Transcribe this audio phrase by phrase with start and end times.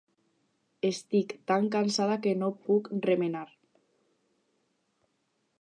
[0.89, 3.47] Estic tan cansada que no puc remenar!